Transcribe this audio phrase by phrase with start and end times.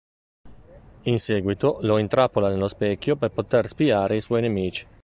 [1.03, 4.87] In seguito lo intrappola nello specchio per poter spiare i suoi nemici.